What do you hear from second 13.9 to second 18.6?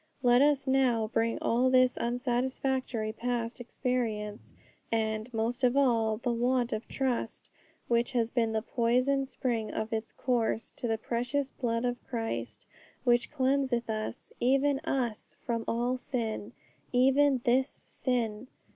us, even us, from all sin, even this sin.